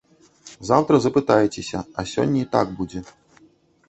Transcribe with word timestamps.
Заўтра 0.69 0.95
запытаецеся, 1.03 1.79
а 1.99 2.05
сягоння 2.13 2.41
і 2.47 2.47
так 2.57 2.67
будзе. 2.81 3.03